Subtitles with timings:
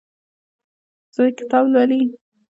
[1.15, 2.01] زوی کتاب لولي.